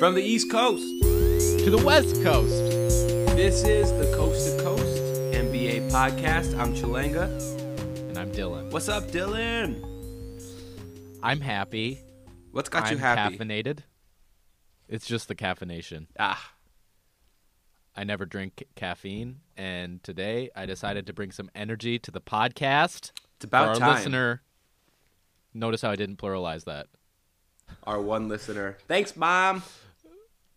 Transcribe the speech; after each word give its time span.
From 0.00 0.14
the 0.14 0.22
East 0.22 0.50
Coast 0.50 0.82
to 1.02 1.70
the 1.70 1.82
West 1.84 2.22
Coast. 2.22 2.56
This 3.36 3.62
is 3.64 3.92
the 3.92 4.10
Coast 4.16 4.56
to 4.56 4.64
Coast 4.64 5.02
NBA 5.34 5.90
podcast. 5.90 6.58
I'm 6.58 6.74
Chalanga. 6.74 7.26
And 8.08 8.16
I'm 8.18 8.32
Dylan. 8.32 8.70
What's 8.72 8.88
up, 8.88 9.04
Dylan? 9.08 9.84
I'm 11.22 11.40
happy. 11.42 12.00
What's 12.50 12.70
got 12.70 12.86
I'm 12.86 12.92
you 12.94 12.98
happy? 12.98 13.36
caffeinated. 13.36 13.80
It's 14.88 15.06
just 15.06 15.28
the 15.28 15.34
caffeination. 15.34 16.06
Ah, 16.18 16.54
I 17.94 18.02
never 18.04 18.24
drink 18.24 18.64
caffeine, 18.74 19.40
and 19.54 20.02
today 20.02 20.48
I 20.56 20.64
decided 20.64 21.06
to 21.08 21.12
bring 21.12 21.30
some 21.30 21.50
energy 21.54 21.98
to 21.98 22.10
the 22.10 22.22
podcast. 22.22 23.12
it's 23.36 23.44
about 23.44 23.68
our 23.68 23.74
time. 23.74 23.94
listener, 23.96 24.42
notice 25.52 25.82
how 25.82 25.90
I 25.90 25.96
didn't 25.96 26.16
pluralize 26.16 26.64
that. 26.64 26.86
Our 27.84 28.00
one 28.00 28.28
listener. 28.28 28.78
Thanks, 28.88 29.14
mom. 29.14 29.62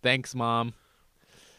Thanks, 0.04 0.36
mom. 0.36 0.74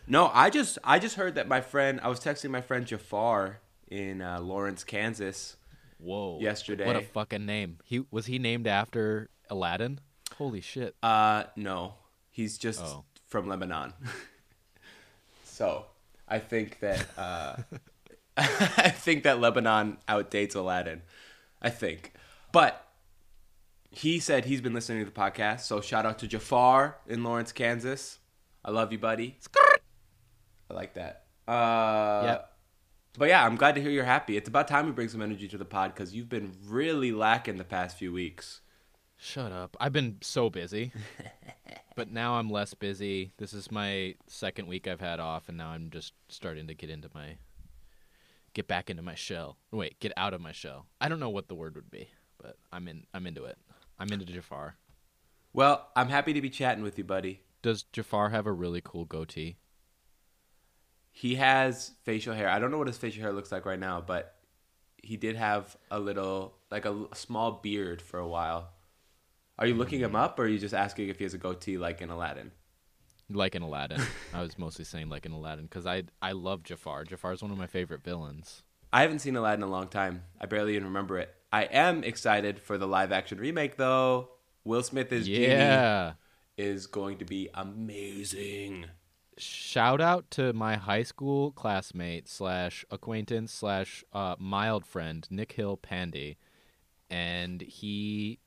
No, 0.06 0.30
I 0.32 0.50
just 0.50 0.78
I 0.84 0.98
just 0.98 1.16
heard 1.16 1.34
that 1.34 1.48
my 1.48 1.60
friend. 1.62 1.98
I 2.02 2.08
was 2.08 2.20
texting 2.20 2.50
my 2.50 2.60
friend 2.60 2.86
Jafar 2.86 3.58
in 3.90 4.20
uh, 4.22 4.40
Lawrence, 4.40 4.84
Kansas. 4.84 5.56
Whoa! 5.98 6.38
Yesterday. 6.40 6.86
what 6.86 6.96
a 6.96 7.00
fucking 7.00 7.46
name. 7.46 7.78
He 7.84 8.04
was 8.10 8.26
he 8.26 8.38
named 8.38 8.66
after 8.66 9.30
Aladdin? 9.48 10.00
Holy 10.36 10.60
shit! 10.60 10.94
Uh, 11.02 11.44
no, 11.56 11.94
he's 12.30 12.58
just 12.58 12.82
Oh. 12.84 13.04
from 13.26 13.48
Lebanon. 13.48 13.94
so 15.44 15.86
I 16.28 16.38
think 16.38 16.80
that 16.80 17.06
uh, 17.16 17.56
I 18.36 18.90
think 18.90 19.22
that 19.24 19.40
Lebanon 19.40 19.96
outdates 20.06 20.54
Aladdin. 20.54 21.00
I 21.62 21.70
think, 21.70 22.12
but 22.52 22.86
he 23.90 24.18
said 24.18 24.44
he's 24.44 24.60
been 24.60 24.74
listening 24.74 24.98
to 24.98 25.10
the 25.10 25.18
podcast. 25.18 25.60
So 25.60 25.80
shout 25.80 26.04
out 26.04 26.18
to 26.18 26.26
Jafar 26.26 26.98
in 27.06 27.24
Lawrence, 27.24 27.52
Kansas. 27.52 28.18
I 28.64 28.70
love 28.70 28.92
you, 28.92 28.98
buddy. 28.98 29.38
I 30.70 30.74
like 30.74 30.94
that. 30.94 31.24
Uh, 31.46 32.22
Yep. 32.24 32.50
But 33.16 33.28
yeah, 33.28 33.44
I'm 33.44 33.56
glad 33.56 33.76
to 33.76 33.80
hear 33.80 33.90
you're 33.90 34.04
happy. 34.04 34.36
It's 34.36 34.48
about 34.48 34.66
time 34.66 34.86
we 34.86 34.92
bring 34.92 35.08
some 35.08 35.22
energy 35.22 35.46
to 35.48 35.58
the 35.58 35.64
pod 35.64 35.94
because 35.94 36.14
you've 36.14 36.28
been 36.28 36.52
really 36.66 37.12
lacking 37.12 37.58
the 37.58 37.64
past 37.64 37.96
few 37.96 38.12
weeks. 38.12 38.60
Shut 39.16 39.52
up. 39.52 39.76
I've 39.78 39.92
been 39.92 40.18
so 40.20 40.50
busy. 40.50 40.92
but 41.96 42.10
now 42.10 42.34
I'm 42.34 42.50
less 42.50 42.74
busy. 42.74 43.32
This 43.36 43.52
is 43.52 43.70
my 43.70 44.16
second 44.26 44.66
week 44.66 44.88
I've 44.88 45.00
had 45.00 45.20
off 45.20 45.48
and 45.48 45.56
now 45.56 45.68
I'm 45.68 45.90
just 45.90 46.12
starting 46.28 46.66
to 46.66 46.74
get 46.74 46.90
into 46.90 47.08
my 47.14 47.36
get 48.52 48.66
back 48.66 48.90
into 48.90 49.02
my 49.02 49.14
shell. 49.14 49.58
Wait, 49.70 50.00
get 50.00 50.12
out 50.16 50.34
of 50.34 50.40
my 50.40 50.52
shell. 50.52 50.86
I 51.00 51.08
don't 51.08 51.20
know 51.20 51.30
what 51.30 51.46
the 51.48 51.54
word 51.54 51.76
would 51.76 51.90
be, 51.90 52.08
but 52.42 52.56
I'm 52.72 52.88
in 52.88 53.04
I'm 53.14 53.26
into 53.26 53.44
it. 53.44 53.58
I'm 53.98 54.10
into 54.10 54.24
Jafar. 54.24 54.76
Well, 55.52 55.88
I'm 55.94 56.08
happy 56.08 56.32
to 56.32 56.40
be 56.40 56.50
chatting 56.50 56.82
with 56.82 56.98
you, 56.98 57.04
buddy. 57.04 57.42
Does 57.64 57.84
Jafar 57.84 58.28
have 58.28 58.46
a 58.46 58.52
really 58.52 58.82
cool 58.84 59.06
goatee? 59.06 59.56
He 61.10 61.36
has 61.36 61.92
facial 62.04 62.34
hair. 62.34 62.46
I 62.46 62.58
don't 62.58 62.70
know 62.70 62.76
what 62.76 62.88
his 62.88 62.98
facial 62.98 63.22
hair 63.22 63.32
looks 63.32 63.50
like 63.50 63.64
right 63.64 63.78
now, 63.78 64.02
but 64.02 64.34
he 65.02 65.16
did 65.16 65.34
have 65.34 65.74
a 65.90 65.98
little, 65.98 66.58
like 66.70 66.84
a 66.84 67.06
small 67.14 67.52
beard 67.62 68.02
for 68.02 68.20
a 68.20 68.28
while. 68.28 68.68
Are 69.58 69.66
you 69.66 69.72
looking 69.72 70.00
him 70.00 70.12
mm. 70.12 70.20
up, 70.20 70.38
or 70.38 70.42
are 70.42 70.46
you 70.46 70.58
just 70.58 70.74
asking 70.74 71.08
if 71.08 71.16
he 71.16 71.24
has 71.24 71.32
a 71.32 71.38
goatee 71.38 71.78
like 71.78 72.02
in 72.02 72.10
Aladdin? 72.10 72.50
Like 73.30 73.54
in 73.54 73.62
Aladdin. 73.62 74.02
I 74.34 74.42
was 74.42 74.58
mostly 74.58 74.84
saying 74.84 75.08
like 75.08 75.24
in 75.24 75.32
Aladdin 75.32 75.66
cuz 75.66 75.86
I 75.86 76.02
I 76.20 76.32
love 76.32 76.64
Jafar. 76.64 77.04
Jafar 77.04 77.32
is 77.32 77.40
one 77.40 77.50
of 77.50 77.56
my 77.56 77.66
favorite 77.66 78.04
villains. 78.04 78.62
I 78.92 79.00
haven't 79.00 79.20
seen 79.20 79.36
Aladdin 79.36 79.62
in 79.62 79.70
a 79.70 79.72
long 79.72 79.88
time. 79.88 80.24
I 80.38 80.44
barely 80.44 80.72
even 80.74 80.84
remember 80.84 81.18
it. 81.18 81.34
I 81.50 81.62
am 81.62 82.04
excited 82.04 82.60
for 82.60 82.76
the 82.76 82.86
live 82.86 83.10
action 83.10 83.38
remake, 83.38 83.78
though. 83.78 84.32
Will 84.64 84.82
Smith 84.82 85.08
Genie 85.08 85.46
Yeah. 85.46 86.12
Is 86.56 86.86
going 86.86 87.18
to 87.18 87.24
be 87.24 87.48
amazing. 87.54 88.86
shout 89.36 90.00
out 90.00 90.30
to 90.30 90.52
my 90.52 90.76
high 90.76 91.02
school 91.02 91.50
classmate 91.52 92.28
slash 92.28 92.84
acquaintance 92.90 93.52
slash 93.52 94.04
uh, 94.12 94.36
mild 94.38 94.86
friend 94.86 95.26
Nick 95.30 95.52
Hill 95.52 95.76
Pandy, 95.76 96.36
and 97.10 97.60
he 97.60 98.38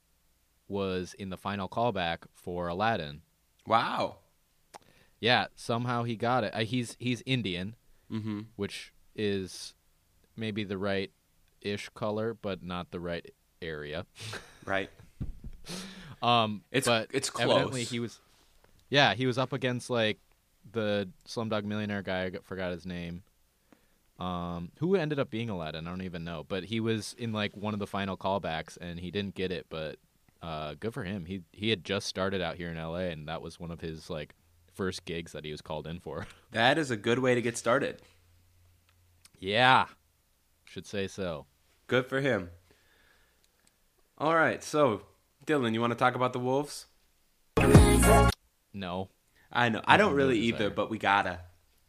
was 0.69 1.13
in 1.19 1.29
the 1.29 1.37
final 1.37 1.67
callback 1.67 2.19
for 2.33 2.67
Aladdin. 2.67 3.21
Wow. 3.65 4.17
Yeah, 5.19 5.47
somehow 5.55 6.03
he 6.03 6.15
got 6.15 6.43
it. 6.43 6.53
Uh, 6.53 6.59
he's 6.59 6.95
he's 6.99 7.21
Indian, 7.25 7.75
Mm-hmm. 8.11 8.41
which 8.55 8.93
is 9.15 9.73
maybe 10.37 10.63
the 10.63 10.77
right 10.77 11.11
ish 11.61 11.89
color, 11.89 12.33
but 12.33 12.63
not 12.63 12.91
the 12.91 12.99
right 13.01 13.29
area. 13.61 14.05
Right. 14.65 14.89
Um, 16.21 16.63
It's- 16.71 16.85
but 16.85 17.09
it's 17.15 17.31
Evidently, 17.39 17.83
he 17.83 17.99
was. 17.99 18.19
Yeah, 18.89 19.13
he 19.13 19.25
was 19.27 19.37
up 19.37 19.53
against 19.53 19.89
like 19.89 20.17
the 20.71 21.09
Slumdog 21.27 21.63
Millionaire 21.63 22.01
guy. 22.01 22.25
I 22.25 22.31
forgot 22.43 22.71
his 22.71 22.85
name. 22.85 23.23
Um, 24.19 24.71
who 24.79 24.95
ended 24.95 25.19
up 25.19 25.29
being 25.29 25.49
Aladdin? 25.49 25.85
I 25.85 25.89
don't 25.91 26.01
even 26.01 26.23
know. 26.23 26.43
But 26.47 26.65
he 26.65 26.79
was 26.79 27.13
in 27.19 27.33
like 27.33 27.55
one 27.55 27.73
of 27.73 27.79
the 27.79 27.85
final 27.87 28.17
callbacks, 28.17 28.77
and 28.81 28.99
he 28.99 29.11
didn't 29.11 29.35
get 29.35 29.51
it. 29.51 29.67
But 29.69 29.97
uh, 30.41 30.73
good 30.79 30.93
for 30.93 31.03
him. 31.03 31.25
He 31.25 31.41
he 31.51 31.69
had 31.69 31.83
just 31.83 32.07
started 32.07 32.41
out 32.41 32.55
here 32.55 32.69
in 32.69 32.77
L.A., 32.77 33.09
and 33.11 33.27
that 33.27 33.41
was 33.41 33.59
one 33.59 33.69
of 33.71 33.81
his 33.81 34.09
like 34.09 34.33
first 34.73 35.05
gigs 35.05 35.31
that 35.33 35.43
he 35.45 35.51
was 35.51 35.61
called 35.61 35.85
in 35.87 35.99
for. 35.99 36.25
That 36.51 36.77
is 36.79 36.89
a 36.89 36.97
good 36.97 37.19
way 37.19 37.35
to 37.35 37.41
get 37.41 37.57
started. 37.57 38.01
yeah, 39.39 39.85
should 40.65 40.87
say 40.87 41.07
so. 41.07 41.45
Good 41.87 42.07
for 42.07 42.21
him. 42.21 42.49
All 44.17 44.35
right, 44.35 44.63
so 44.63 45.03
Dylan, 45.47 45.73
you 45.73 45.79
want 45.79 45.91
to 45.91 45.97
talk 45.97 46.13
about 46.13 46.33
the 46.33 46.39
Wolves? 46.39 46.87
No, 48.73 49.07
I 49.51 49.69
know. 49.69 49.81
I 49.85 49.95
don't 49.95 50.13
really 50.13 50.37
either, 50.39 50.69
but 50.69 50.89
we 50.89 50.97
gotta. 50.97 51.39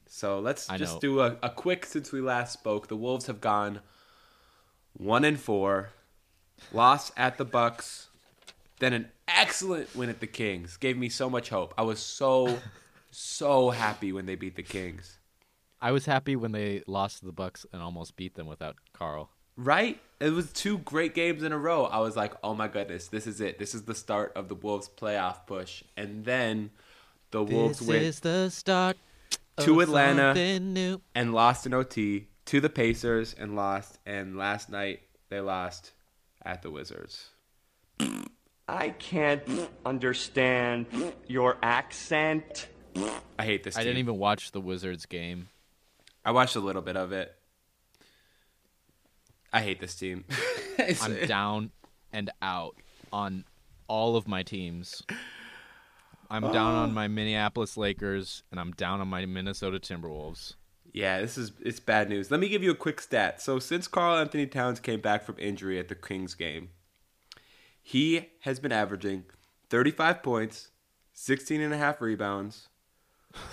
So 0.07 0.39
let's 0.39 0.71
I 0.71 0.79
just 0.79 0.95
know. 0.95 1.01
do 1.01 1.21
a, 1.21 1.37
a 1.43 1.51
quick 1.51 1.85
since 1.85 2.13
we 2.13 2.21
last 2.21 2.53
spoke. 2.53 2.87
The 2.87 2.97
Wolves 2.97 3.27
have 3.27 3.41
gone 3.41 3.81
one 4.93 5.25
and 5.25 5.39
four, 5.39 5.91
loss 6.73 7.11
at 7.17 7.37
the 7.37 7.45
Bucks, 7.45 8.09
then 8.79 8.93
an 8.93 9.09
excellent 9.27 9.95
win 9.95 10.09
at 10.09 10.21
the 10.21 10.29
Kings. 10.29 10.77
Gave 10.77 10.97
me 10.97 11.09
so 11.09 11.29
much 11.29 11.49
hope. 11.49 11.75
I 11.77 11.83
was 11.83 11.99
so 11.99 12.61
so 13.11 13.71
happy 13.71 14.13
when 14.13 14.27
they 14.27 14.37
beat 14.37 14.55
the 14.55 14.63
Kings. 14.63 15.19
I 15.81 15.91
was 15.91 16.07
happy 16.07 16.37
when 16.37 16.53
they 16.53 16.85
lost 16.87 17.19
to 17.19 17.27
the 17.27 17.33
Bucks 17.33 17.67
and 17.73 17.83
almost 17.83 18.15
beat 18.17 18.37
them 18.37 18.47
without 18.47 18.77
Karl. 18.93 19.31
Right? 19.59 20.01
It 20.21 20.31
was 20.31 20.53
two 20.53 20.79
great 20.79 21.15
games 21.15 21.43
in 21.43 21.53
a 21.53 21.59
row. 21.59 21.85
I 21.85 21.99
was 21.99 22.17
like, 22.17 22.33
"Oh 22.43 22.55
my 22.55 22.69
goodness, 22.69 23.09
this 23.09 23.27
is 23.27 23.41
it. 23.41 23.59
This 23.59 23.75
is 23.75 23.83
the 23.83 23.95
start 23.95 24.33
of 24.35 24.49
the 24.49 24.55
Wolves 24.55 24.89
playoff 24.89 25.47
push." 25.47 25.83
And 25.97 26.25
then 26.25 26.71
the 27.33 27.43
Wolves 27.43 27.81
this 27.81 27.89
went 27.89 28.03
is 28.03 28.21
the 28.21 28.51
start 28.51 28.97
to 29.59 29.81
Atlanta. 29.81 30.59
new. 30.61 31.01
and 31.15 31.35
lost 31.35 31.67
in 31.67 31.75
OT 31.75 32.29
to 32.47 32.61
the 32.61 32.71
Pacers 32.71 33.35
and 33.39 33.57
lost. 33.57 33.99
And 34.07 34.37
last 34.37 34.71
night 34.71 35.03
they 35.29 35.41
lost 35.41 35.93
at 36.45 36.63
the 36.63 36.71
Wizards. 36.71 37.31
I 38.69 38.91
can't 38.91 39.43
understand 39.85 40.87
your 41.27 41.57
accent. 41.63 42.69
I 43.39 43.45
hate 43.45 43.65
this. 43.65 43.77
I 43.77 43.83
didn't 43.83 43.99
even 43.99 44.19
watch 44.19 44.53
the 44.53 44.61
Wizards 44.61 45.07
game. 45.07 45.49
I 46.25 46.33
watched 46.33 46.57
a 46.57 46.61
little 46.61 46.83
bit 46.83 46.97
of 46.97 47.13
it. 47.13 47.38
I 49.53 49.61
hate 49.63 49.81
this 49.81 49.95
team. 49.95 50.25
I'm 51.03 51.27
down 51.27 51.71
and 52.13 52.31
out 52.43 52.77
on 53.13 53.45
all 53.87 54.17
of 54.17 54.29
my 54.29 54.43
teams. 54.43 55.03
I'm 56.31 56.43
down 56.53 56.75
on 56.75 56.93
my 56.93 57.09
Minneapolis 57.09 57.77
Lakers 57.77 58.43
and 58.51 58.61
I'm 58.61 58.73
down 58.73 59.01
on 59.01 59.09
my 59.09 59.25
Minnesota 59.25 59.79
Timberwolves. 59.79 60.55
Yeah, 60.93 61.21
this 61.21 61.39
is 61.39 61.53
it's 61.61 61.81
bad 61.81 62.09
news. 62.09 62.31
Let 62.31 62.41
me 62.41 62.49
give 62.49 62.63
you 62.63 62.71
a 62.71 62.77
quick 62.77 63.01
stat. 63.01 63.41
So 63.41 63.59
since 63.59 63.89
Karl-Anthony 63.89 64.47
Towns 64.47 64.81
came 64.81 65.01
back 65.01 65.23
from 65.25 65.37
injury 65.39 65.79
at 65.79 65.89
the 65.89 65.95
Kings 65.95 66.35
game, 66.35 66.71
he 67.83 68.29
has 68.41 68.61
been 68.61 68.73
averaging 68.73 69.25
35 69.71 70.23
points, 70.23 70.69
16 71.15 71.61
and 71.61 71.73
a 71.73 71.79
half 71.79 72.01
rebounds, 72.01 72.69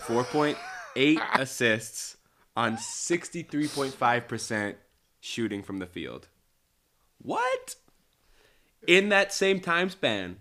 4.8 0.05 1.19
assists 1.39 2.17
on 2.55 2.77
63.5% 2.77 4.75
shooting 5.25 5.63
from 5.63 5.79
the 5.79 5.87
field. 5.87 6.27
What? 7.17 7.75
In 8.87 9.09
that 9.09 9.33
same 9.33 9.59
time 9.59 9.89
span, 9.89 10.37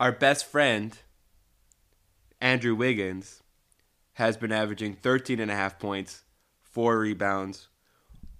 our 0.00 0.10
best 0.10 0.46
friend 0.46 0.98
Andrew 2.40 2.74
Wiggins 2.74 3.42
has 4.14 4.36
been 4.36 4.50
averaging 4.50 4.94
13 4.94 5.38
and 5.38 5.50
a 5.50 5.54
half 5.54 5.78
points, 5.78 6.24
4 6.62 6.98
rebounds, 6.98 7.68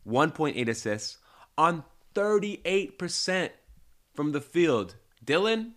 1.8 0.07 0.69
assists 0.69 1.19
on 1.57 1.85
38% 2.15 3.51
from 4.13 4.33
the 4.33 4.41
field. 4.41 4.97
Dylan, 5.25 5.73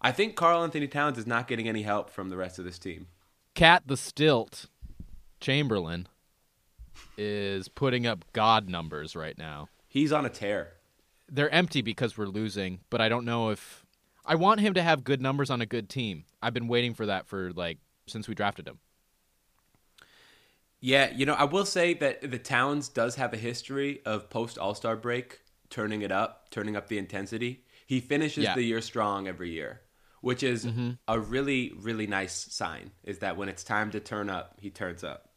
I 0.00 0.12
think 0.12 0.36
Karl-Anthony 0.36 0.86
Towns 0.86 1.18
is 1.18 1.26
not 1.26 1.48
getting 1.48 1.68
any 1.68 1.82
help 1.82 2.08
from 2.08 2.28
the 2.28 2.36
rest 2.36 2.60
of 2.60 2.64
this 2.64 2.78
team. 2.78 3.08
KAT 3.54 3.82
the 3.86 3.96
Stilt 3.96 4.66
Chamberlain 5.40 6.06
is 7.16 7.68
putting 7.68 8.06
up 8.06 8.24
god 8.32 8.68
numbers 8.68 9.14
right 9.16 9.36
now. 9.38 9.68
He's 9.88 10.12
on 10.12 10.24
a 10.26 10.30
tear. 10.30 10.72
They're 11.30 11.50
empty 11.50 11.80
because 11.82 12.18
we're 12.18 12.26
losing, 12.26 12.80
but 12.90 13.00
I 13.00 13.08
don't 13.08 13.24
know 13.24 13.50
if 13.50 13.84
I 14.26 14.34
want 14.34 14.60
him 14.60 14.74
to 14.74 14.82
have 14.82 15.04
good 15.04 15.20
numbers 15.22 15.50
on 15.50 15.60
a 15.60 15.66
good 15.66 15.88
team. 15.88 16.24
I've 16.42 16.54
been 16.54 16.68
waiting 16.68 16.94
for 16.94 17.06
that 17.06 17.26
for 17.26 17.52
like 17.52 17.78
since 18.06 18.28
we 18.28 18.34
drafted 18.34 18.68
him. 18.68 18.78
Yeah, 20.80 21.10
you 21.12 21.24
know, 21.24 21.34
I 21.34 21.44
will 21.44 21.64
say 21.64 21.94
that 21.94 22.30
the 22.30 22.38
Towns 22.38 22.88
does 22.88 23.14
have 23.14 23.32
a 23.32 23.38
history 23.38 24.00
of 24.04 24.28
post 24.28 24.58
All 24.58 24.74
Star 24.74 24.96
break 24.96 25.40
turning 25.70 26.02
it 26.02 26.12
up, 26.12 26.50
turning 26.50 26.76
up 26.76 26.88
the 26.88 26.98
intensity. 26.98 27.64
He 27.86 28.00
finishes 28.00 28.44
Yeah. 28.44 28.54
the 28.54 28.62
year 28.62 28.80
strong 28.82 29.26
every 29.26 29.50
year, 29.50 29.80
which 30.20 30.42
is 30.42 30.66
Mm-hmm. 30.66 30.90
a 31.08 31.18
really, 31.18 31.72
really 31.76 32.06
nice 32.06 32.34
sign. 32.52 32.90
Is 33.02 33.20
that 33.20 33.36
when 33.38 33.48
it's 33.48 33.64
time 33.64 33.90
to 33.92 34.00
turn 34.00 34.28
up, 34.28 34.56
he 34.60 34.70
turns 34.70 35.02
up. 35.02 35.30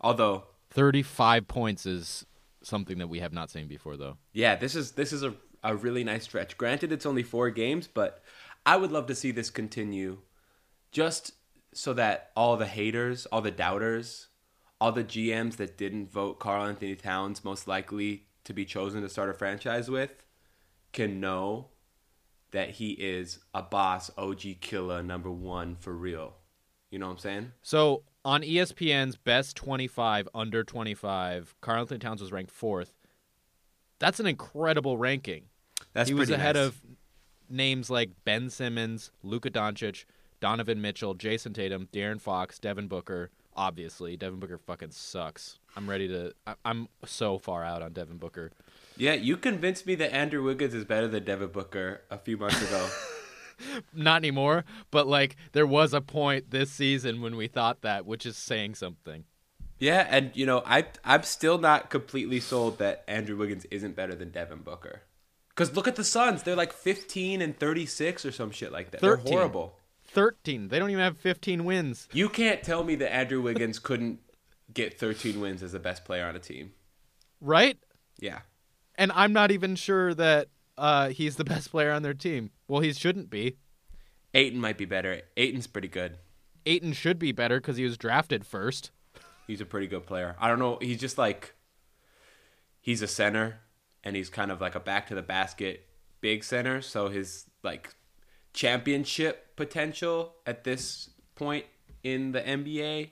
Although, 0.00 0.44
35 0.74 1.48
points 1.48 1.86
is 1.86 2.26
something 2.62 2.98
that 2.98 3.08
we 3.08 3.20
have 3.20 3.32
not 3.32 3.50
seen 3.50 3.68
before 3.68 3.96
though. 3.96 4.16
yeah, 4.32 4.54
this 4.56 4.74
is 4.74 4.92
this 4.92 5.12
is 5.12 5.22
a 5.22 5.34
a 5.64 5.74
really 5.74 6.04
nice 6.04 6.24
stretch. 6.24 6.56
Granted, 6.58 6.92
it's 6.92 7.06
only 7.06 7.22
four 7.22 7.50
games, 7.50 7.88
but 7.88 8.22
I 8.66 8.76
would 8.76 8.92
love 8.92 9.06
to 9.06 9.14
see 9.14 9.30
this 9.32 9.50
continue, 9.50 10.18
just 10.92 11.32
so 11.72 11.94
that 11.94 12.30
all 12.36 12.56
the 12.56 12.66
haters, 12.66 13.26
all 13.26 13.40
the 13.40 13.50
doubters, 13.50 14.28
all 14.80 14.92
the 14.92 15.02
GMs 15.02 15.56
that 15.56 15.78
didn't 15.78 16.12
vote 16.12 16.38
Karl-Anthony 16.38 16.94
Towns 16.94 17.44
most 17.44 17.66
likely 17.66 18.26
to 18.44 18.52
be 18.52 18.66
chosen 18.66 19.00
to 19.02 19.08
start 19.08 19.30
a 19.30 19.34
franchise 19.34 19.90
with, 19.90 20.10
can 20.92 21.18
know 21.18 21.68
that 22.52 22.70
he 22.70 22.90
is 22.90 23.40
a 23.54 23.62
boss, 23.62 24.10
OG 24.18 24.60
killer, 24.60 25.02
number 25.02 25.30
one 25.30 25.76
for 25.76 25.94
real. 25.94 26.34
You 26.90 26.98
know 26.98 27.06
what 27.06 27.12
I'm 27.12 27.18
saying? 27.18 27.52
So 27.62 28.02
on 28.24 28.42
ESPN's 28.42 29.16
best 29.16 29.56
25 29.56 30.28
under 30.34 30.64
25, 30.64 31.54
Carlton 31.60 32.00
Towns 32.00 32.20
was 32.20 32.32
ranked 32.32 32.50
fourth. 32.52 32.94
That's 33.98 34.20
an 34.20 34.26
incredible 34.26 34.98
ranking. 34.98 35.44
That's 35.92 36.08
he 36.08 36.14
was 36.14 36.30
ahead 36.30 36.56
nice. 36.56 36.66
of 36.66 36.80
names 37.48 37.90
like 37.90 38.10
Ben 38.24 38.50
Simmons, 38.50 39.10
Luka 39.22 39.50
Doncic, 39.50 40.04
Donovan 40.40 40.80
Mitchell, 40.80 41.14
Jayson 41.14 41.54
Tatum, 41.54 41.88
De'Aaron 41.92 42.20
Fox, 42.20 42.58
Devin 42.58 42.88
Booker. 42.88 43.30
Obviously, 43.56 44.16
Devin 44.16 44.40
Booker 44.40 44.58
fucking 44.58 44.90
sucks. 44.90 45.58
I'm 45.76 45.88
ready 45.88 46.08
to. 46.08 46.32
I, 46.46 46.54
I'm 46.64 46.88
so 47.04 47.38
far 47.38 47.62
out 47.62 47.82
on 47.82 47.92
Devin 47.92 48.16
Booker. 48.16 48.50
Yeah, 48.96 49.14
you 49.14 49.36
convinced 49.36 49.86
me 49.86 49.94
that 49.96 50.12
Andrew 50.12 50.42
Wiggins 50.42 50.74
is 50.74 50.84
better 50.84 51.06
than 51.06 51.24
Devin 51.24 51.50
Booker 51.50 52.02
a 52.10 52.18
few 52.18 52.36
months 52.36 52.60
ago. 52.62 52.88
Not 53.92 54.16
anymore, 54.18 54.64
but 54.90 55.06
like 55.06 55.36
there 55.52 55.66
was 55.66 55.94
a 55.94 56.00
point 56.00 56.50
this 56.50 56.70
season 56.70 57.20
when 57.22 57.36
we 57.36 57.46
thought 57.46 57.82
that, 57.82 58.06
which 58.06 58.26
is 58.26 58.36
saying 58.36 58.74
something. 58.74 59.24
Yeah, 59.78 60.06
and 60.08 60.30
you 60.34 60.46
know, 60.46 60.62
I 60.64 60.86
I'm 61.04 61.22
still 61.24 61.58
not 61.58 61.90
completely 61.90 62.40
sold 62.40 62.78
that 62.78 63.04
Andrew 63.08 63.36
Wiggins 63.36 63.64
isn't 63.66 63.96
better 63.96 64.14
than 64.14 64.30
Devin 64.30 64.60
Booker. 64.60 65.02
Cause 65.56 65.74
look 65.76 65.86
at 65.86 65.96
the 65.96 66.04
Suns; 66.04 66.42
they're 66.42 66.56
like 66.56 66.72
15 66.72 67.40
and 67.40 67.58
36 67.58 68.24
or 68.24 68.32
some 68.32 68.50
shit 68.50 68.72
like 68.72 68.90
that. 68.90 69.00
They're 69.00 69.16
horrible. 69.16 69.78
13. 70.06 70.68
They 70.68 70.78
don't 70.78 70.90
even 70.90 71.02
have 71.02 71.18
15 71.18 71.64
wins. 71.64 72.08
You 72.12 72.28
can't 72.28 72.62
tell 72.62 72.84
me 72.84 72.94
that 72.96 73.12
Andrew 73.12 73.40
Wiggins 73.42 73.78
couldn't 73.80 74.20
get 74.72 74.98
13 74.98 75.40
wins 75.40 75.62
as 75.62 75.72
the 75.72 75.78
best 75.78 76.04
player 76.04 76.26
on 76.26 76.36
a 76.36 76.38
team. 76.38 76.72
Right? 77.40 77.78
Yeah, 78.18 78.40
And 78.96 79.10
I'm 79.12 79.32
not 79.32 79.50
even 79.50 79.74
sure 79.74 80.14
that 80.14 80.48
uh, 80.76 81.08
he's 81.08 81.36
the 81.36 81.44
best 81.44 81.70
player 81.70 81.92
on 81.92 82.02
their 82.02 82.14
team. 82.14 82.50
Well, 82.68 82.80
he 82.80 82.92
shouldn't 82.92 83.30
be. 83.30 83.56
Ayton 84.32 84.60
might 84.60 84.78
be 84.78 84.84
better. 84.84 85.22
Ayton's 85.36 85.66
pretty 85.66 85.88
good. 85.88 86.18
Ayton 86.66 86.92
should 86.92 87.18
be 87.18 87.32
better 87.32 87.60
because 87.60 87.76
he 87.76 87.84
was 87.84 87.96
drafted 87.96 88.44
first. 88.44 88.90
He's 89.46 89.60
a 89.60 89.66
pretty 89.66 89.86
good 89.86 90.06
player. 90.06 90.34
I 90.40 90.48
don't 90.48 90.58
know. 90.58 90.78
He's 90.80 90.98
just 90.98 91.18
like 91.18 91.54
he's 92.80 93.02
a 93.02 93.06
center, 93.06 93.60
and 94.02 94.16
he's 94.16 94.30
kind 94.30 94.50
of 94.50 94.60
like 94.60 94.74
a 94.74 94.80
back 94.80 95.06
to 95.08 95.14
the 95.14 95.22
basket 95.22 95.86
big 96.20 96.42
center. 96.42 96.80
So 96.80 97.08
his 97.08 97.46
like 97.62 97.94
championship 98.54 99.56
potential 99.56 100.34
at 100.46 100.64
this 100.64 101.10
point 101.34 101.66
in 102.02 102.32
the 102.32 102.40
NBA 102.40 103.10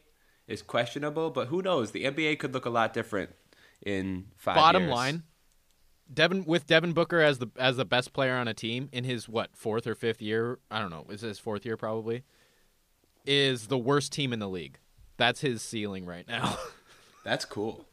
is 0.48 0.62
questionable. 0.62 1.30
But 1.30 1.48
who 1.48 1.60
knows? 1.62 1.92
The 1.92 2.04
NBA 2.04 2.38
could 2.38 2.54
look 2.54 2.64
a 2.64 2.70
lot 2.70 2.94
different 2.94 3.30
in 3.84 4.26
five. 4.36 4.56
Bottom 4.56 4.84
years. 4.84 4.94
line, 4.94 5.22
Devin 6.12 6.44
with 6.44 6.66
Devin 6.66 6.92
Booker 6.92 7.20
as 7.20 7.38
the 7.38 7.48
as 7.56 7.76
the 7.76 7.84
best 7.84 8.12
player 8.12 8.34
on 8.34 8.48
a 8.48 8.54
team 8.54 8.88
in 8.92 9.04
his 9.04 9.28
what 9.28 9.50
fourth 9.54 9.86
or 9.86 9.94
fifth 9.94 10.20
year? 10.20 10.58
I 10.70 10.80
don't 10.80 10.90
know. 10.90 11.06
Is 11.08 11.20
his 11.22 11.38
fourth 11.38 11.64
year 11.64 11.76
probably? 11.76 12.24
Is 13.24 13.68
the 13.68 13.78
worst 13.78 14.12
team 14.12 14.32
in 14.32 14.38
the 14.38 14.48
league. 14.48 14.78
That's 15.16 15.40
his 15.40 15.62
ceiling 15.62 16.06
right 16.06 16.26
now. 16.26 16.58
That's 17.24 17.44
cool. 17.44 17.84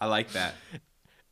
I 0.00 0.06
like 0.06 0.32
that. 0.32 0.54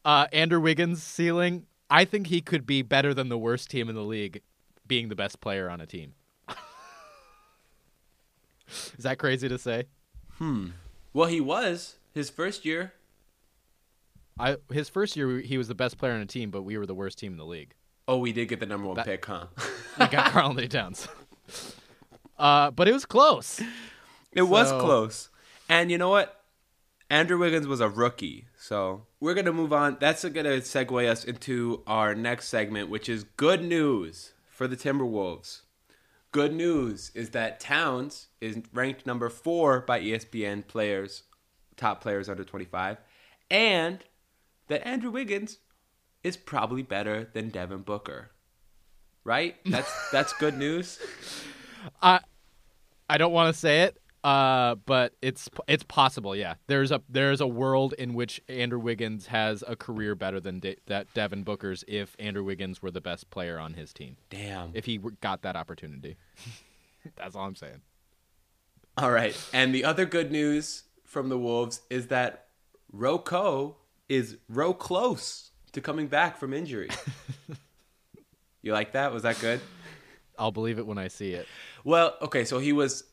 Uh, 0.05 0.27
Andrew 0.33 0.61
Wiggins' 0.61 1.03
ceiling. 1.03 1.67
I 1.91 2.05
think 2.05 2.29
he 2.29 2.41
could 2.41 2.67
be 2.67 2.83
better 2.83 3.13
than 3.13 3.29
the 3.29 3.39
worst 3.39 3.69
team 3.69 3.89
in 3.89 3.97
the 3.97 4.05
league, 4.05 4.43
being 4.87 5.09
the 5.09 5.17
best 5.17 5.41
player 5.41 5.69
on 5.69 5.81
a 5.81 5.87
team. 5.87 6.15
Is 8.69 9.03
that 9.03 9.19
crazy 9.19 9.49
to 9.49 9.59
say? 9.59 9.85
Hmm. 10.35 10.69
Well, 11.13 11.29
he 11.29 11.41
was 11.41 11.97
his 12.13 12.31
first 12.31 12.65
year. 12.65 12.93
I 14.41 14.57
his 14.73 14.89
first 14.89 15.17
year 15.17 15.39
he 15.41 15.59
was 15.59 15.69
the 15.69 15.75
best 15.75 15.99
player 15.99 16.13
on 16.13 16.21
a 16.21 16.27
team, 16.27 16.51
but 16.51 16.63
we 16.63 16.77
were 16.79 16.87
the 16.87 16.95
worst 16.95 17.19
team 17.19 17.33
in 17.33 17.39
the 17.39 17.45
league. 17.47 17.75
Oh, 18.09 18.19
we 18.19 18.33
did 18.33 18.49
get 18.49 18.59
the 18.61 18.67
number 18.67 18.87
one 18.89 18.97
That- 18.97 19.07
pick, 19.07 19.25
huh? 19.27 19.47
We 19.99 20.07
got 20.07 20.27
Karl-Anthony 20.33 20.69
Towns. 20.69 21.07
Uh, 22.39 22.71
but 22.71 22.89
it 22.89 22.93
was 22.93 23.05
close. 23.05 23.61
It 24.33 24.41
was 24.45 24.71
close. 24.73 25.29
And 25.69 25.91
you 25.91 25.99
know 25.99 26.09
what? 26.09 26.43
Andrew 27.11 27.39
Wiggins 27.39 27.67
was 27.67 27.81
a 27.81 27.89
rookie. 27.91 28.47
So 28.59 29.03
we're 29.21 29.35
going 29.35 29.45
to 29.45 29.53
move 29.53 29.75
on. 29.75 29.99
That's 30.01 30.23
going 30.25 30.47
to 30.47 30.61
segue 30.63 31.07
us 31.07 31.23
into 31.23 31.83
our 31.87 32.15
next 32.15 32.49
segment, 32.49 32.89
which 32.89 33.11
is 33.11 33.25
good 33.37 33.63
news 33.63 34.33
for 34.49 34.67
the 34.67 34.75
Timberwolves. 34.77 35.63
Good 36.33 36.55
news 36.55 37.11
is 37.15 37.29
that 37.31 37.61
Towns 37.61 38.29
is 38.41 38.59
ranked 38.73 39.05
number 39.05 39.29
four 39.29 39.81
by 39.81 40.01
ESPN 40.01 40.67
players, 40.67 41.25
top 41.77 42.01
players 42.01 42.29
under 42.31 42.43
25, 42.45 42.97
and 43.51 43.99
that 44.71 44.87
Andrew 44.87 45.11
Wiggins 45.11 45.59
is 46.25 46.37
probably 46.37 46.83
better 46.83 47.29
than 47.35 47.51
Devin 47.51 47.83
Booker. 47.83 48.31
Right? 49.23 49.57
That's 49.67 50.11
that's 50.11 50.33
good 50.33 50.57
news. 50.57 50.99
I 52.01 52.21
I 53.09 53.19
don't 53.19 53.33
want 53.33 53.55
to 53.55 53.59
say 53.59 53.83
it, 53.83 53.99
uh, 54.25 54.77
but 54.87 55.13
it's 55.21 55.51
it's 55.69 55.83
possible. 55.83 56.35
Yeah, 56.35 56.55
there's 56.69 56.91
a 56.91 57.03
there's 57.09 57.43
a 57.43 57.47
world 57.47 57.93
in 57.99 58.15
which 58.15 58.41
Andrew 58.49 58.79
Wiggins 58.79 59.27
has 59.27 59.63
a 59.69 59.77
career 59.77 60.15
better 60.15 60.41
than 60.41 60.61
De- 60.61 60.79
that 60.87 61.13
Devin 61.13 61.43
Booker's 61.43 61.85
if 61.87 62.17
Andrew 62.19 62.43
Wiggins 62.43 62.81
were 62.81 62.91
the 62.91 63.03
best 63.03 63.29
player 63.29 63.59
on 63.59 63.75
his 63.75 63.93
team. 63.93 64.17
Damn. 64.31 64.71
If 64.73 64.87
he 64.87 64.99
got 65.21 65.43
that 65.43 65.55
opportunity, 65.55 66.17
that's 67.17 67.37
all 67.37 67.45
I'm 67.45 67.57
saying. 67.57 67.83
All 68.97 69.11
right. 69.11 69.37
And 69.53 69.75
the 69.75 69.85
other 69.85 70.07
good 70.07 70.33
news 70.33 70.85
from 71.05 71.29
the 71.29 71.39
Wolves 71.39 71.83
is 71.91 72.07
that 72.07 72.47
RoCo 72.95 73.77
is 74.11 74.37
row 74.49 74.75
close 74.75 75.53
to 75.73 75.81
coming 75.81 76.09
back 76.09 76.37
from 76.37 76.53
injury. 76.53 76.91
you 78.63 78.73
like 78.73 78.93
that? 78.93 79.13
Was 79.13 79.23
that 79.23 79.39
good? 79.41 79.61
I'll 80.37 80.51
believe 80.51 80.79
it 80.79 80.87
when 80.87 80.99
I 80.99 81.09
see 81.09 81.33
it. 81.33 81.47
Well, 81.85 82.17
okay, 82.21 82.45
so 82.45 82.59
he 82.59 82.73
was 82.73 83.05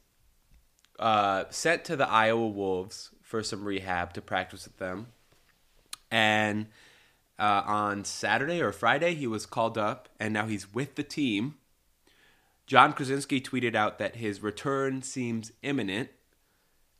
uh, 0.98 1.44
sent 1.52 1.86
to 1.86 1.96
the 1.96 2.10
Iowa 2.10 2.48
Wolves 2.48 3.12
for 3.22 3.44
some 3.44 3.64
rehab 3.64 4.14
to 4.14 4.22
practice 4.22 4.66
with 4.66 4.78
them. 4.78 5.08
And 6.10 6.66
uh, 7.38 7.62
on 7.66 8.04
Saturday 8.04 8.60
or 8.60 8.72
Friday, 8.72 9.14
he 9.14 9.28
was 9.28 9.46
called 9.46 9.78
up, 9.78 10.10
and 10.20 10.34
now 10.34 10.48
he's 10.48 10.74
with 10.74 10.96
the 10.96 11.04
team. 11.04 11.56
Jon 12.66 12.94
Krawczynski 12.94 13.42
tweeted 13.42 13.76
out 13.76 14.00
that 14.00 14.16
his 14.16 14.42
return 14.42 15.04
seems 15.04 15.52
imminent. 15.62 16.10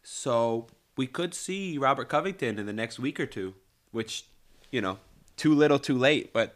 So 0.04 0.68
we 0.96 1.08
could 1.08 1.34
see 1.34 1.80
Robert 1.80 2.10
Covington 2.10 2.60
in 2.60 2.68
the 2.68 2.74
next 2.74 3.00
week 3.00 3.20
or 3.20 3.26
two, 3.26 3.56
which, 3.92 4.26
you 4.72 4.82
know, 4.82 5.00
too 5.36 5.54
little, 5.54 5.80
too 5.80 5.98
late, 5.98 6.34
but 6.34 6.56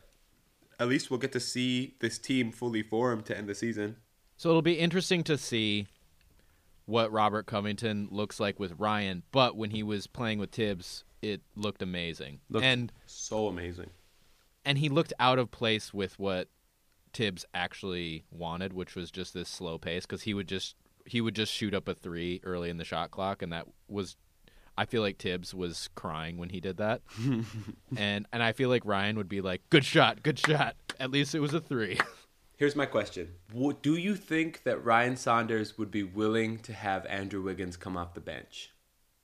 at 0.79 0.87
least 0.87 1.09
we'll 1.11 1.19
get 1.19 1.31
to 1.33 1.39
see 1.39 1.95
this 1.99 2.17
team 2.17 2.51
fully 2.51 2.81
formed 2.83 3.25
to 3.25 3.37
end 3.37 3.47
the 3.47 3.55
season. 3.55 3.97
So 4.37 4.49
it'll 4.49 4.61
be 4.63 4.79
interesting 4.79 5.23
to 5.25 5.37
see 5.37 5.87
what 6.85 7.11
Robert 7.11 7.45
Covington 7.45 8.07
looks 8.11 8.39
like 8.39 8.59
with 8.59 8.73
Ryan. 8.79 9.23
But 9.31 9.55
when 9.55 9.69
he 9.69 9.83
was 9.83 10.07
playing 10.07 10.39
with 10.39 10.51
Thibs, 10.51 11.03
it 11.21 11.41
looked 11.55 11.81
amazing, 11.83 12.39
Looked 12.49 12.65
and 12.65 12.91
so 13.05 13.47
amazing. 13.47 13.91
and 14.65 14.79
he 14.79 14.89
looked 14.89 15.13
out 15.19 15.37
of 15.37 15.51
place 15.51 15.93
with 15.93 16.17
what 16.17 16.47
Thibs 17.13 17.45
actually 17.53 18.23
wanted, 18.31 18.73
which 18.73 18.95
was 18.95 19.11
just 19.11 19.33
this 19.35 19.47
slow 19.49 19.77
pace. 19.77 20.07
Because 20.07 20.23
he 20.23 20.33
would 20.33 20.47
just 20.47 20.75
he 21.05 21.21
would 21.21 21.35
just 21.35 21.53
shoot 21.53 21.73
up 21.75 21.87
a 21.87 21.93
three 21.93 22.41
early 22.43 22.71
in 22.71 22.77
the 22.77 22.83
shot 22.85 23.11
clock, 23.11 23.43
and 23.43 23.53
that 23.53 23.67
was. 23.87 24.15
I 24.77 24.85
feel 24.85 25.01
like 25.01 25.17
Thibs 25.17 25.53
was 25.53 25.89
crying 25.95 26.37
when 26.37 26.49
he 26.49 26.59
did 26.59 26.77
that, 26.77 27.01
and 27.97 28.25
and 28.31 28.43
I 28.43 28.51
feel 28.53 28.69
like 28.69 28.83
Ryan 28.85 29.17
would 29.17 29.29
be 29.29 29.41
like, 29.41 29.61
"Good 29.69 29.85
shot, 29.85 30.23
good 30.23 30.39
shot." 30.39 30.75
At 30.99 31.11
least 31.11 31.35
it 31.35 31.39
was 31.39 31.53
a 31.53 31.59
three. 31.59 31.99
Here's 32.57 32.75
my 32.75 32.85
question: 32.85 33.29
Do 33.81 33.95
you 33.95 34.15
think 34.15 34.63
that 34.63 34.83
Ryan 34.83 35.17
Saunders 35.17 35.77
would 35.77 35.89
be 35.91 36.03
willing 36.03 36.59
to 36.59 36.73
have 36.73 37.05
Andrew 37.07 37.41
Wiggins 37.41 37.75
come 37.77 37.97
off 37.97 38.13
the 38.13 38.21
bench? 38.21 38.71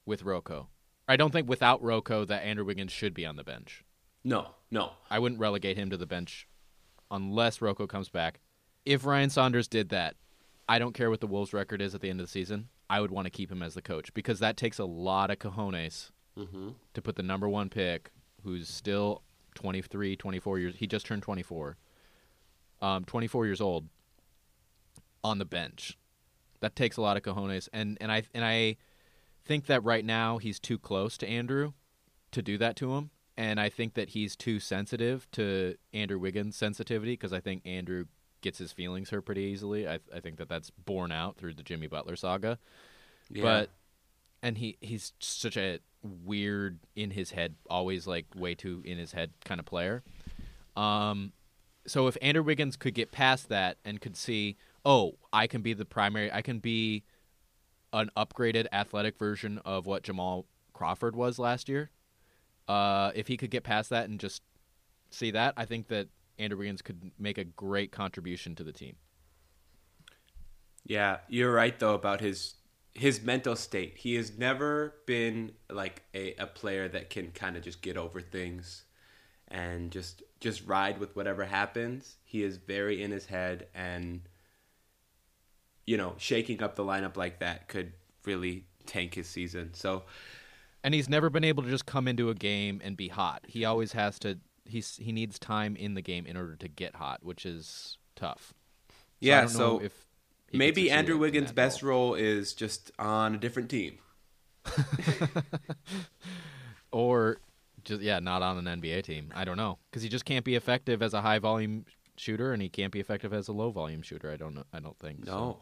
with 0.06 0.24
RoCo. 0.24 0.68
I 1.08 1.18
don't 1.18 1.32
think 1.32 1.48
without 1.50 1.84
RoCo 1.84 2.26
that 2.28 2.44
Andrew 2.44 2.66
Wiggins 2.66 2.92
should 2.94 3.14
be 3.14 3.26
on 3.26 3.36
the 3.36 3.44
bench. 3.44 3.84
No, 4.24 4.52
no. 4.72 4.94
I 5.10 5.20
wouldn't 5.20 5.40
relegate 5.42 5.78
him 5.78 5.90
to 5.90 5.98
the 5.98 6.06
bench 6.06 6.48
unless 7.12 7.60
RoCo 7.60 7.88
comes 7.88 8.10
back. 8.10 8.40
if 8.86 9.06
Ryan 9.06 9.30
Saunders 9.30 9.68
did 9.68 9.90
that, 9.90 10.16
I 10.70 10.80
don't 10.80 10.94
care 10.94 11.10
what 11.10 11.20
the 11.20 11.28
Wolves 11.28 11.54
record 11.54 11.82
is 11.82 11.94
at 11.94 12.02
the 12.02 12.10
end 12.10 12.20
of 12.22 12.26
the 12.26 12.32
season. 12.32 12.70
I 12.90 13.02
would 13.02 13.12
want 13.12 13.26
to 13.26 13.30
keep 13.32 13.52
him 13.52 13.62
as 13.62 13.74
the 13.74 13.82
coach 13.82 14.14
because 14.14 14.40
that 14.40 14.56
takes 14.58 14.80
a 14.80 14.86
lot 14.86 15.30
of 15.32 15.40
cojones 15.40 16.12
Mm-hmm. 16.38 16.70
to 16.94 17.02
put 17.02 17.16
the 17.16 17.24
number 17.24 17.50
one 17.50 17.68
pick, 17.68 18.12
who's 18.44 18.70
still 18.70 19.24
23, 19.56 20.16
24 20.16 20.60
years. 20.60 20.76
He 20.76 20.86
just 20.86 21.08
turned 21.08 21.24
24. 21.24 21.78
Um, 22.80 23.06
24 23.06 23.48
years 23.48 23.60
old 23.60 23.88
on 25.24 25.40
the 25.40 25.46
bench. 25.46 25.98
That 26.60 26.76
takes 26.76 26.96
a 26.98 27.02
lot 27.02 27.18
of 27.18 27.24
cojones, 27.24 27.70
and 27.74 27.98
and 28.02 28.12
I 28.12 28.24
and 28.36 28.46
I 28.46 28.78
think 29.46 29.66
that 29.66 29.84
right 29.84 30.06
now 30.06 30.38
he's 30.38 30.60
too 30.60 30.78
close 30.78 31.18
to 31.18 31.28
Andrew 31.28 31.74
to 32.32 32.42
do 32.44 32.58
that 32.60 32.76
to 32.78 32.94
him, 32.96 33.10
and 33.36 33.60
I 33.60 33.70
think 33.70 33.94
that 33.96 34.10
he's 34.10 34.36
too 34.36 34.60
sensitive 34.60 35.28
to 35.32 35.76
Andrew 35.94 36.20
Wiggins' 36.20 36.56
sensitivity 36.56 37.14
because 37.14 37.34
I 37.34 37.40
think 37.40 37.62
Andrew 37.66 38.06
gets 38.42 38.58
his 38.58 38.72
feelings 38.72 39.10
hurt 39.10 39.26
pretty 39.26 39.42
easily. 39.42 39.88
I 39.88 40.00
I 40.14 40.20
think 40.20 40.38
that 40.38 40.50
that's 40.50 40.70
borne 40.70 41.12
out 41.12 41.38
through 41.38 41.54
the 41.54 41.64
Jimmy 41.64 41.88
Butler 41.88 42.16
saga. 42.16 42.60
Yeah. 43.30 43.44
But 43.44 43.70
and 44.42 44.58
he 44.58 44.78
he's 44.82 45.14
such 45.20 45.58
a 45.58 45.80
weird 46.04 46.80
in 46.96 47.12
his 47.12 47.32
head, 47.32 47.56
always 47.70 48.08
like 48.08 48.26
way 48.36 48.56
too 48.56 48.82
in 48.86 48.98
his 48.98 49.12
head 49.12 49.32
kind 49.46 49.60
of 49.60 49.66
player. 49.66 50.04
Um, 50.76 51.34
so 51.86 52.08
if 52.08 52.18
Andrew 52.22 52.44
Wiggins 52.44 52.76
could 52.76 52.94
get 52.94 53.12
past 53.12 53.50
that 53.50 53.78
and 53.84 54.00
could 54.00 54.16
see, 54.16 54.58
oh, 54.86 55.16
I 55.34 55.48
can 55.48 55.62
be 55.62 55.74
the 55.74 55.86
primary, 55.86 56.32
I 56.32 56.42
can 56.42 56.60
be 56.60 57.04
an 57.94 58.12
upgraded 58.16 58.68
athletic 58.72 59.18
version 59.18 59.60
of 59.66 59.86
what 59.86 60.04
Jamal 60.04 60.46
Crawford 60.74 61.16
was 61.16 61.40
last 61.40 61.70
year. 61.70 61.90
Uh, 62.68 63.12
if 63.16 63.28
he 63.28 63.38
could 63.38 63.50
get 63.50 63.64
past 63.64 63.90
that 63.90 64.10
and 64.10 64.20
just 64.20 64.44
see 65.10 65.32
that, 65.32 65.54
I 65.56 65.66
think 65.66 65.88
that 65.88 66.10
Andrew 66.40 66.60
Wiggins 66.60 66.82
could 66.82 67.12
make 67.18 67.38
a 67.38 67.44
great 67.44 67.92
contribution 67.92 68.56
to 68.56 68.64
the 68.64 68.72
team. 68.72 68.96
Yeah, 70.86 71.18
you're 71.28 71.54
right 71.54 71.78
though 71.78 71.94
about 71.94 72.22
his 72.22 72.56
his 72.94 73.22
mental 73.22 73.56
state. 73.56 73.98
He 73.98 74.16
has 74.16 74.38
never 74.38 74.96
been 75.06 75.52
like 75.70 76.04
a, 76.14 76.34
a 76.36 76.48
player 76.48 76.88
that 76.88 77.10
can 77.10 77.32
kind 77.32 77.56
of 77.56 77.64
just 77.64 77.82
get 77.82 77.98
over 77.98 78.22
things 78.22 78.84
and 79.50 79.92
just 79.92 80.24
just 80.40 80.66
ride 80.66 81.00
with 81.00 81.16
whatever 81.16 81.46
happens. 81.46 82.16
He 82.24 82.44
is 82.44 82.58
very 82.58 83.02
in 83.04 83.12
his 83.12 83.26
head 83.26 83.68
and 83.76 84.22
you 85.86 85.96
know, 85.96 86.16
shaking 86.18 86.62
up 86.62 86.76
the 86.76 86.84
lineup 86.84 87.16
like 87.16 87.40
that 87.40 87.70
could 87.70 87.94
really 88.26 88.66
tank 88.86 89.14
his 89.14 89.28
season. 89.28 89.74
So 89.74 90.04
and 90.84 90.94
he's 90.94 91.10
never 91.10 91.30
been 91.30 91.44
able 91.44 91.64
to 91.64 91.70
just 91.70 91.86
come 91.86 92.08
into 92.08 92.30
a 92.30 92.34
game 92.34 92.82
and 92.84 92.96
be 92.96 93.10
hot. 93.10 93.44
He 93.48 93.66
always 93.66 93.92
has 93.94 94.20
to. 94.20 94.40
He's 94.68 94.98
he 94.98 95.12
needs 95.12 95.40
time 95.40 95.76
in 95.76 95.94
the 95.94 96.02
game 96.02 96.26
in 96.26 96.38
order 96.38 96.56
to 96.56 96.68
get 96.68 96.96
hot, 96.96 97.24
which 97.24 97.46
is 97.46 97.98
tough. 98.16 98.54
So 98.90 98.94
yeah, 99.20 99.46
so 99.48 99.80
if 99.80 100.06
maybe 100.54 100.92
Andrew 100.92 101.16
in 101.16 101.22
Wiggins' 101.22 101.52
best 101.52 101.82
role. 101.82 102.10
role 102.10 102.16
is 102.16 102.54
just 102.54 102.92
on 103.00 103.36
a 103.36 103.38
different 103.38 103.70
team. 103.70 104.00
or 106.92 107.38
just 107.84 108.02
yeah, 108.02 108.20
not 108.20 108.42
on 108.42 108.66
an 108.66 108.82
NBA 108.82 109.04
team. 109.04 109.32
I 109.36 109.46
don't 109.46 109.58
know 109.58 109.80
because 109.90 110.04
he 110.04 110.10
just 110.10 110.26
can't 110.26 110.46
be 110.46 110.56
effective 110.56 111.02
as 111.02 111.14
a 111.14 111.22
high 111.22 111.40
volume 111.40 111.86
shooter, 112.18 112.54
and 112.54 112.62
he 112.62 112.70
can't 112.70 112.92
be 112.92 113.00
effective 113.00 113.34
as 113.34 113.48
a 113.48 113.54
low 113.54 113.72
volume 113.72 114.02
shooter. 114.02 114.32
I 114.32 114.36
don't 114.36 114.56
know. 114.56 114.66
I 114.74 114.80
don't 114.80 114.98
think. 114.98 115.26
so. 115.26 115.58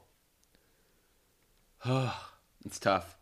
No. 1.85 2.11
it's 2.65 2.79
tough. 2.79 3.17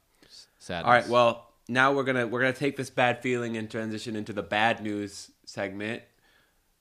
Sadness. 0.60 0.88
All 0.88 0.94
right, 0.94 1.08
well, 1.10 1.53
now 1.68 1.94
we're 1.94 2.04
gonna 2.04 2.28
we're 2.28 2.42
gonna 2.42 2.54
take 2.54 2.78
this 2.78 2.90
bad 2.90 3.22
feeling 3.22 3.58
and 3.58 3.70
transition 3.70 4.16
into 4.16 4.34
the 4.34 4.44
bad 4.44 4.82
news 4.82 5.32
segment. 5.46 6.04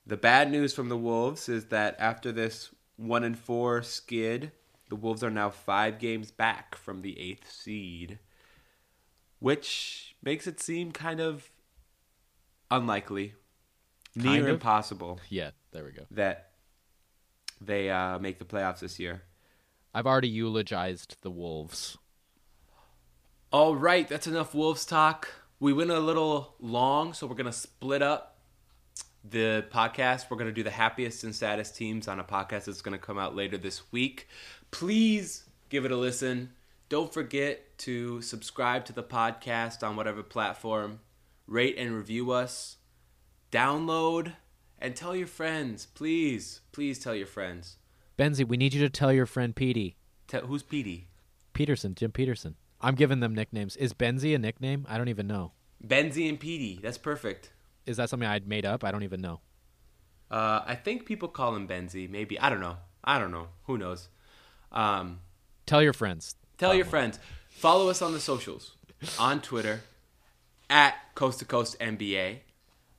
The 0.06 0.16
bad 0.16 0.50
news 0.50 0.74
from 0.74 0.88
the 0.88 0.96
Wolves 0.96 1.48
is 1.48 1.66
that 1.66 1.96
after 1.98 2.32
this 2.32 2.70
one 2.96 3.22
and 3.22 3.38
four 3.38 3.82
skid, 3.82 4.52
the 4.88 4.96
Wolves 4.96 5.22
are 5.22 5.30
now 5.30 5.50
five 5.50 5.98
games 5.98 6.30
back 6.30 6.74
from 6.74 7.02
the 7.02 7.18
eighth 7.18 7.50
seed, 7.50 8.18
which 9.38 10.16
makes 10.22 10.46
it 10.46 10.60
seem 10.60 10.90
kind 10.90 11.20
of 11.20 11.50
unlikely, 12.70 13.34
near 14.16 14.42
of? 14.42 14.48
impossible 14.54 15.20
yeah, 15.28 15.50
there 15.70 15.84
we 15.84 15.92
go. 15.92 16.02
that 16.10 16.50
they 17.60 17.90
uh, 17.90 18.18
make 18.18 18.38
the 18.38 18.44
playoffs 18.44 18.80
this 18.80 18.98
year. 18.98 19.22
I've 19.94 20.06
already 20.06 20.28
eulogized 20.28 21.16
the 21.22 21.30
Wolves. 21.30 21.98
All 23.52 23.76
right, 23.76 24.08
that's 24.08 24.26
enough 24.26 24.54
Wolves 24.54 24.86
talk. 24.86 25.28
We 25.60 25.74
went 25.74 25.90
a 25.90 26.00
little 26.00 26.54
long, 26.58 27.12
so 27.12 27.26
we're 27.26 27.34
going 27.34 27.44
to 27.44 27.52
split 27.52 28.00
up 28.00 28.38
the 29.22 29.66
podcast. 29.70 30.30
We're 30.30 30.38
going 30.38 30.48
to 30.48 30.54
do 30.54 30.62
the 30.62 30.70
happiest 30.70 31.22
and 31.22 31.34
saddest 31.34 31.76
teams 31.76 32.08
on 32.08 32.18
a 32.18 32.24
podcast 32.24 32.64
that's 32.64 32.80
going 32.80 32.98
to 32.98 33.06
come 33.06 33.18
out 33.18 33.36
later 33.36 33.58
this 33.58 33.82
week. 33.92 34.26
Please 34.70 35.44
give 35.68 35.84
it 35.84 35.92
a 35.92 35.96
listen. 35.98 36.52
Don't 36.88 37.12
forget 37.12 37.76
to 37.80 38.22
subscribe 38.22 38.86
to 38.86 38.94
the 38.94 39.02
podcast 39.02 39.86
on 39.86 39.96
whatever 39.96 40.22
platform, 40.22 41.00
rate 41.46 41.76
and 41.76 41.94
review 41.94 42.30
us, 42.30 42.78
download, 43.50 44.32
and 44.78 44.96
tell 44.96 45.14
your 45.14 45.26
friends. 45.26 45.84
Please, 45.92 46.62
please 46.72 46.98
tell 46.98 47.14
your 47.14 47.26
friends. 47.26 47.76
Benzie, 48.18 48.48
we 48.48 48.56
need 48.56 48.72
you 48.72 48.80
to 48.80 48.88
tell 48.88 49.12
your 49.12 49.26
friend 49.26 49.54
Petey 49.54 49.98
Tell, 50.26 50.46
who's 50.46 50.62
Petey? 50.62 51.08
Peterson, 51.52 51.94
Jim 51.94 52.12
Peterson. 52.12 52.56
I'm 52.82 52.94
giving 52.94 53.20
them 53.20 53.34
nicknames. 53.34 53.76
Is 53.76 53.94
Benzie 53.94 54.34
a 54.34 54.38
nickname? 54.38 54.86
I 54.88 54.98
don't 54.98 55.08
even 55.08 55.26
know. 55.26 55.52
Benzie 55.86 56.28
and 56.28 56.38
Petey. 56.38 56.80
That's 56.82 56.98
perfect. 56.98 57.52
Is 57.86 57.96
that 57.96 58.10
something 58.10 58.28
I'd 58.28 58.46
made 58.46 58.66
up? 58.66 58.84
I 58.84 58.90
don't 58.92 59.02
even 59.02 59.20
know. 59.20 59.40
Uh, 60.30 60.62
I 60.66 60.74
think 60.74 61.04
people 61.06 61.28
call 61.28 61.54
him 61.54 61.68
Benzie. 61.68 62.08
Maybe 62.08 62.38
I 62.38 62.48
don't 62.50 62.60
know. 62.60 62.76
I 63.04 63.18
don't 63.18 63.30
know. 63.30 63.48
Who 63.66 63.76
knows? 63.78 64.08
Um, 64.70 65.20
Tell 65.66 65.82
your 65.82 65.92
friends. 65.92 66.36
tell 66.58 66.74
your 66.74 66.84
friends. 66.84 67.18
Follow 67.50 67.88
us 67.88 68.00
on 68.02 68.12
the 68.12 68.20
socials. 68.20 68.72
On 69.18 69.40
Twitter, 69.40 69.82
at 70.70 70.94
Coast 71.14 71.40
to 71.40 71.44
Coast 71.44 71.78
NBA. 71.80 72.38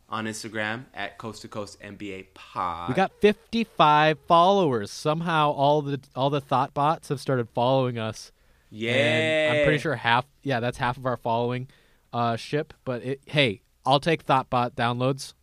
On 0.09 0.25
Instagram, 0.25 0.85
at 0.93 1.17
Coast 1.17 1.41
to 1.41 1.47
Coast 1.47 1.79
NBA 1.81 2.27
Pod. 2.35 2.89
We 2.89 2.93
got 2.95 3.11
55 3.21 4.19
followers. 4.27 4.91
Somehow 4.91 5.51
all 5.51 5.81
the 5.81 5.99
all 6.15 6.29
the 6.29 6.41
thought 6.41 6.73
bots 6.73 7.09
have 7.09 7.19
started 7.19 7.47
following 7.55 7.97
us. 7.97 8.31
Yeah. 8.73 9.53
I'm 9.53 9.63
pretty 9.65 9.79
sure 9.79 9.95
half 9.95 10.25
yeah, 10.41 10.59
that's 10.59 10.77
half 10.77 10.97
of 10.97 11.05
our 11.05 11.17
following 11.17 11.67
uh 12.11 12.35
ship, 12.35 12.73
but 12.85 13.03
it, 13.03 13.21
hey, 13.25 13.61
I'll 13.85 13.99
take 13.99 14.25
Thoughtbot 14.25 14.71
downloads. 14.71 15.33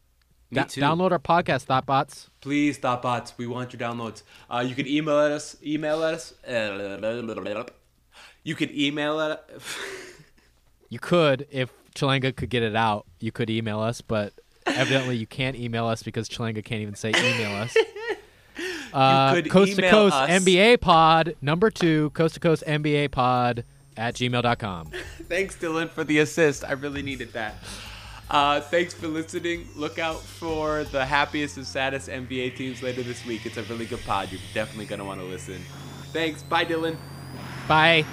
Me 0.50 0.64
too. 0.64 0.80
Download 0.80 1.12
our 1.12 1.18
podcast 1.20 1.66
Thoughtbots. 1.66 2.28
Please, 2.40 2.78
Thoughtbots, 2.78 3.34
we 3.38 3.46
want 3.46 3.72
your 3.72 3.78
downloads. 3.78 4.24
Uh, 4.50 4.64
you 4.66 4.74
can 4.74 4.86
email 4.88 5.16
us. 5.16 5.56
Email 5.64 6.02
us. 6.02 6.34
You 8.42 8.54
can 8.56 8.70
email 8.74 9.18
us. 9.18 9.38
You 10.92 10.98
could 10.98 11.46
if 11.52 11.70
Chalanga 11.94 12.34
could 12.34 12.50
get 12.50 12.64
it 12.64 12.74
out, 12.74 13.06
you 13.20 13.30
could 13.30 13.48
email 13.48 13.78
us, 13.78 14.00
but 14.00 14.32
evidently 14.66 15.16
you 15.16 15.26
can't 15.26 15.56
email 15.56 15.86
us 15.86 16.02
because 16.02 16.28
Chalanga 16.28 16.64
can't 16.64 16.82
even 16.82 16.96
say 16.96 17.10
email 17.10 17.52
us. 17.62 17.76
Uh, 18.92 19.40
coast 19.42 19.76
to 19.76 19.82
coast 19.82 20.14
us. 20.14 20.30
NBA 20.30 20.80
pod 20.80 21.36
number 21.40 21.70
two 21.70 22.10
coast 22.10 22.34
to 22.34 22.40
coast 22.40 22.64
NBA 22.66 23.10
pod 23.10 23.64
at 23.96 24.14
gmail.com. 24.14 24.90
Thanks, 25.28 25.56
Dylan, 25.56 25.90
for 25.90 26.04
the 26.04 26.18
assist. 26.18 26.64
I 26.64 26.72
really 26.72 27.02
needed 27.02 27.32
that. 27.34 27.54
Uh, 28.30 28.60
thanks 28.60 28.94
for 28.94 29.08
listening. 29.08 29.66
Look 29.74 29.98
out 29.98 30.20
for 30.20 30.84
the 30.84 31.04
happiest 31.04 31.56
and 31.56 31.66
saddest 31.66 32.08
NBA 32.08 32.54
teams 32.54 32.80
later 32.80 33.02
this 33.02 33.26
week. 33.26 33.44
It's 33.44 33.56
a 33.56 33.64
really 33.64 33.86
good 33.86 34.04
pod. 34.04 34.30
You're 34.30 34.40
definitely 34.54 34.86
going 34.86 35.00
to 35.00 35.04
want 35.04 35.20
to 35.20 35.26
listen. 35.26 35.60
Thanks. 36.12 36.40
Bye, 36.44 36.64
Dylan. 36.64 36.96
Bye. 37.66 38.04